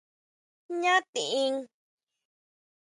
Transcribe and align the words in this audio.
¿Jñá 0.77 0.95
tiʼin? 1.13 1.55